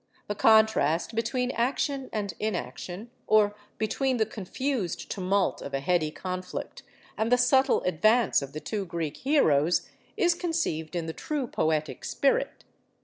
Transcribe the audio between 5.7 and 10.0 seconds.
a heady conflict and the subtle advance of the two Greek heroes,